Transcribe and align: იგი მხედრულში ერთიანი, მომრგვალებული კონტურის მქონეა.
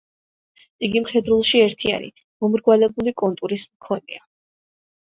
იგი 0.87 1.03
მხედრულში 1.03 1.61
ერთიანი, 1.67 2.09
მომრგვალებული 2.47 3.17
კონტურის 3.25 3.71
მქონეა. 3.73 4.29